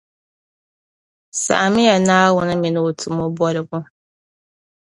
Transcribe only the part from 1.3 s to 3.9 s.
Saɣimi ya Naawuni mini O tumo boligu